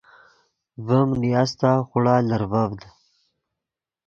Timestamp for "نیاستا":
1.21-1.71